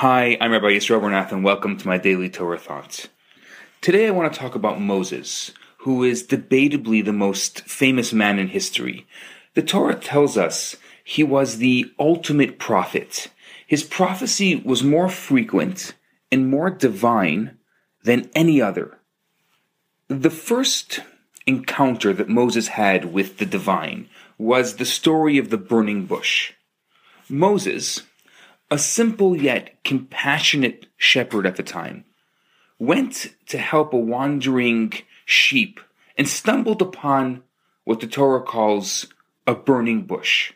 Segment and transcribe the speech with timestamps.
[0.00, 3.08] Hi, I'm Rabbi Yisrael Bernath, and welcome to my daily Torah thoughts.
[3.80, 8.48] Today I want to talk about Moses, who is debatably the most famous man in
[8.48, 9.06] history.
[9.54, 13.28] The Torah tells us he was the ultimate prophet.
[13.66, 15.94] His prophecy was more frequent
[16.30, 17.56] and more divine
[18.04, 18.98] than any other.
[20.08, 21.00] The first
[21.46, 26.52] encounter that Moses had with the divine was the story of the burning bush.
[27.30, 28.02] Moses,
[28.70, 32.04] a simple yet compassionate shepherd at the time,
[32.78, 34.92] went to help a wandering
[35.24, 35.80] sheep
[36.18, 37.42] and stumbled upon
[37.84, 39.06] what the Torah calls
[39.46, 40.52] a burning bush.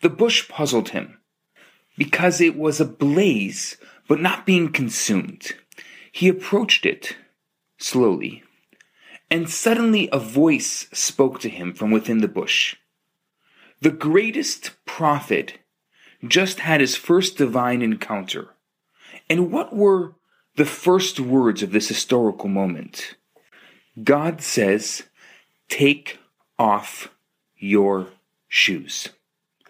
[0.00, 1.18] The bush puzzled him
[1.96, 3.76] because it was ablaze
[4.08, 5.52] but not being consumed.
[6.12, 7.16] He approached it
[7.78, 8.42] slowly,
[9.30, 12.76] and suddenly a voice spoke to him from within the bush.
[13.80, 15.58] The greatest prophet
[16.26, 18.48] just had his first divine encounter.
[19.28, 20.14] And what were
[20.56, 23.14] the first words of this historical moment?
[24.02, 25.04] God says,
[25.68, 26.18] Take
[26.58, 27.10] off
[27.56, 28.08] your
[28.48, 29.08] shoes.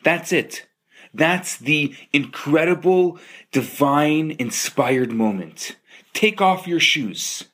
[0.03, 0.67] That's it.
[1.15, 3.19] That's the incredible,
[3.51, 5.77] divine, inspired moment.
[6.13, 7.45] Take off your shoes.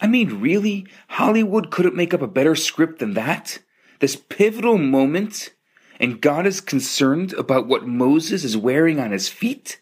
[0.00, 0.86] I mean, really?
[1.08, 3.58] Hollywood couldn't make up a better script than that?
[4.00, 5.52] This pivotal moment
[6.02, 9.80] and God is concerned about what Moses is wearing on his feet?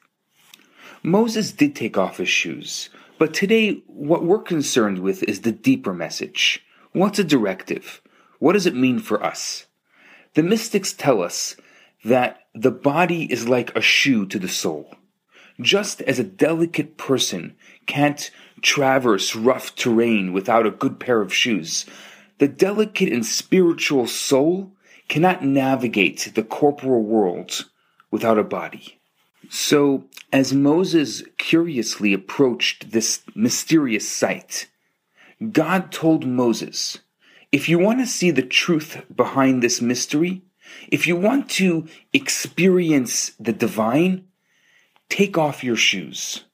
[1.02, 5.94] Moses did take off his shoes, but today what we're concerned with is the deeper
[5.94, 6.62] message.
[6.92, 8.02] What's a directive?
[8.38, 9.64] What does it mean for us?
[10.34, 11.56] The mystics tell us
[12.04, 14.94] that the body is like a shoe to the soul.
[15.58, 21.86] Just as a delicate person can't traverse rough terrain without a good pair of shoes,
[22.36, 24.72] the delicate and spiritual soul
[25.10, 27.66] cannot navigate the corporal world
[28.12, 29.00] without a body.
[29.50, 34.68] So, as Moses curiously approached this mysterious sight,
[35.52, 37.00] God told Moses,
[37.50, 40.42] if you want to see the truth behind this mystery,
[40.88, 44.28] if you want to experience the divine,
[45.08, 46.44] take off your shoes,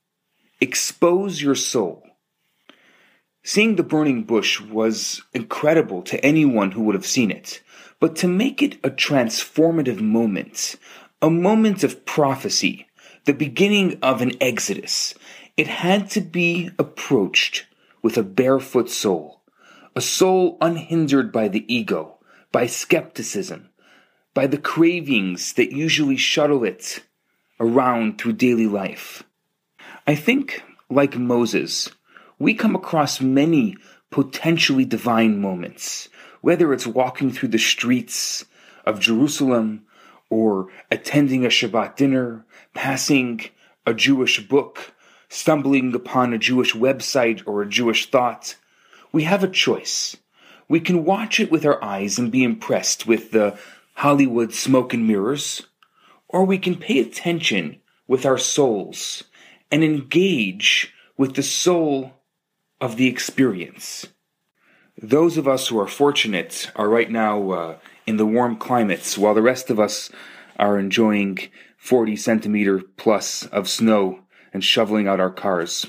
[0.63, 2.03] expose your soul.
[3.43, 7.63] Seeing the burning bush was incredible to anyone who would have seen it.
[7.99, 10.77] But to make it a transformative moment,
[11.23, 12.87] a moment of prophecy,
[13.25, 15.15] the beginning of an exodus,
[15.57, 17.67] it had to be approached
[18.03, 19.41] with a barefoot soul,
[19.95, 22.19] a soul unhindered by the ego,
[22.53, 23.71] by skepticism,
[24.35, 27.03] by the cravings that usually shuttle it
[27.59, 29.23] around through daily life.
[30.07, 31.91] I think, like Moses,
[32.39, 33.77] we come across many
[34.11, 36.09] potentially divine moments
[36.47, 38.45] whether it's walking through the streets
[38.85, 39.85] of Jerusalem
[40.31, 43.41] or attending a Shabbat dinner, passing
[43.85, 44.93] a Jewish book,
[45.29, 48.55] stumbling upon a Jewish website or a Jewish thought,
[49.11, 50.17] we have a choice.
[50.69, 53.59] We can watch it with our eyes and be impressed with the
[53.95, 55.67] Hollywood smoke and mirrors,
[56.29, 59.25] or we can pay attention with our souls
[59.73, 62.13] and engage with the soul
[62.81, 64.07] of the experience.
[65.03, 69.35] Those of us who are fortunate are right now uh, in the warm climates, while
[69.35, 70.11] the rest of us
[70.59, 71.39] are enjoying
[71.77, 74.21] 40 centimeter plus of snow
[74.55, 75.87] and shoveling out our cars.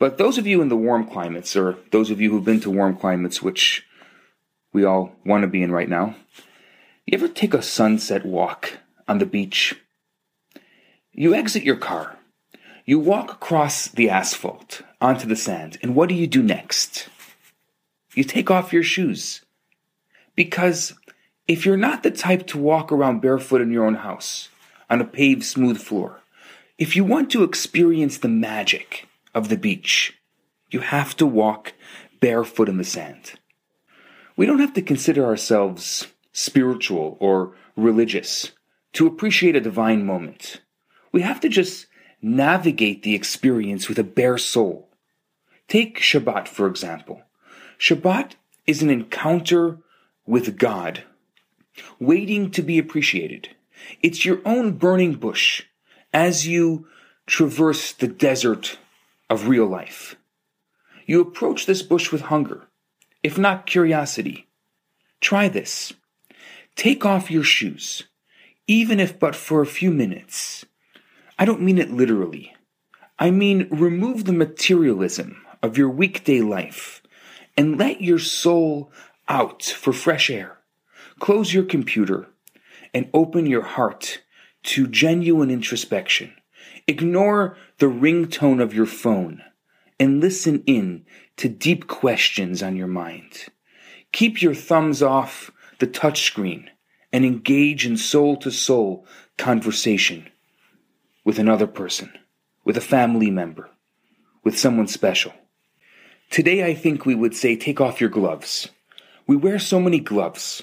[0.00, 2.70] But those of you in the warm climates, or those of you who've been to
[2.70, 3.86] warm climates, which
[4.72, 6.16] we all want to be in right now,
[7.06, 9.76] you ever take a sunset walk on the beach?
[11.12, 12.18] You exit your car,
[12.84, 17.08] you walk across the asphalt onto the sand, and what do you do next?
[18.18, 19.42] You take off your shoes.
[20.34, 20.92] Because
[21.46, 24.48] if you're not the type to walk around barefoot in your own house,
[24.90, 26.20] on a paved smooth floor,
[26.78, 30.18] if you want to experience the magic of the beach,
[30.68, 31.74] you have to walk
[32.18, 33.34] barefoot in the sand.
[34.36, 38.50] We don't have to consider ourselves spiritual or religious
[38.94, 40.60] to appreciate a divine moment.
[41.12, 41.86] We have to just
[42.20, 44.88] navigate the experience with a bare soul.
[45.68, 47.22] Take Shabbat, for example.
[47.78, 48.32] Shabbat
[48.66, 49.78] is an encounter
[50.26, 51.04] with God,
[52.00, 53.50] waiting to be appreciated.
[54.02, 55.62] It's your own burning bush
[56.12, 56.88] as you
[57.26, 58.78] traverse the desert
[59.30, 60.16] of real life.
[61.06, 62.66] You approach this bush with hunger,
[63.22, 64.48] if not curiosity.
[65.20, 65.92] Try this.
[66.74, 68.04] Take off your shoes,
[68.66, 70.64] even if but for a few minutes.
[71.38, 72.54] I don't mean it literally.
[73.18, 77.02] I mean remove the materialism of your weekday life
[77.58, 78.92] and let your soul
[79.26, 80.58] out for fresh air.
[81.18, 82.28] Close your computer
[82.94, 84.22] and open your heart
[84.62, 86.32] to genuine introspection.
[86.86, 89.42] Ignore the ringtone of your phone
[89.98, 91.04] and listen in
[91.36, 93.46] to deep questions on your mind.
[94.12, 95.50] Keep your thumbs off
[95.80, 96.68] the touchscreen
[97.12, 99.04] and engage in soul to soul
[99.36, 100.28] conversation
[101.24, 102.12] with another person,
[102.64, 103.68] with a family member,
[104.44, 105.32] with someone special.
[106.30, 108.68] Today, I think we would say take off your gloves.
[109.26, 110.62] We wear so many gloves,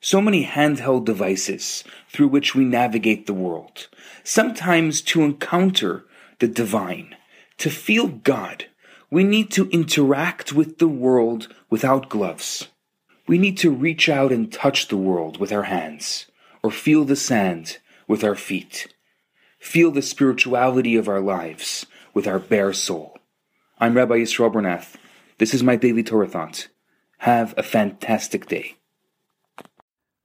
[0.00, 3.88] so many handheld devices through which we navigate the world,
[4.22, 6.04] sometimes to encounter
[6.40, 7.16] the divine,
[7.56, 8.66] to feel God.
[9.10, 12.68] We need to interact with the world without gloves.
[13.26, 16.26] We need to reach out and touch the world with our hands,
[16.62, 18.88] or feel the sand with our feet.
[19.58, 23.17] Feel the spirituality of our lives with our bare soul.
[23.80, 24.96] I'm Rabbi Yisrael Bernath.
[25.38, 26.68] This is my daily Torah thought.
[27.18, 28.76] Have a fantastic day.